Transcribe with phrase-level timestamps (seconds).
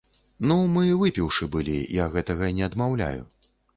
[0.51, 3.21] Ну, мы выпіўшы былі, я гэтага не адмаўляю.